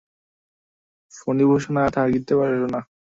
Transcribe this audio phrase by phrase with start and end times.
[1.13, 2.79] ফণিভূষণ আর থাকিতে পারিল না।